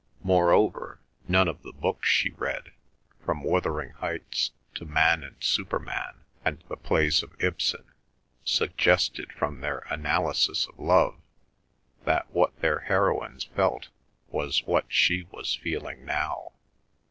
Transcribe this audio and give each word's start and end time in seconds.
Moreover, 0.23 0.99
none 1.27 1.47
of 1.47 1.61
the 1.61 1.73
books 1.73 2.09
she 2.09 2.31
read, 2.31 2.71
from 3.23 3.43
Wuthering 3.43 3.91
Heights 3.91 4.49
to 4.73 4.83
Man 4.83 5.21
and 5.23 5.35
Superman, 5.39 6.23
and 6.43 6.57
the 6.67 6.75
plays 6.75 7.21
of 7.21 7.39
Ibsen, 7.39 7.83
suggested 8.43 9.31
from 9.31 9.61
their 9.61 9.85
analysis 9.91 10.65
of 10.67 10.79
love 10.79 11.21
that 12.05 12.27
what 12.31 12.59
their 12.61 12.79
heroines 12.79 13.43
felt 13.43 13.89
was 14.29 14.63
what 14.65 14.85
she 14.89 15.27
was 15.29 15.53
feeling 15.55 16.03
now. 16.03 16.53